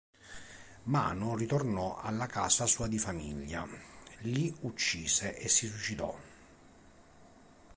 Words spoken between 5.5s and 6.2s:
suicidò.